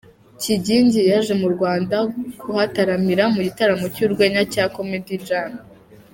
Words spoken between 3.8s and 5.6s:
cy’urwenya cya Comedy Jam.